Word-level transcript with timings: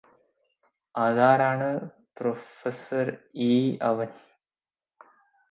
അതാരാണ് 0.95 1.67
പ്രൊഫസര് 2.17 3.15
ഈ 3.45 3.53
അവന് 3.83 4.17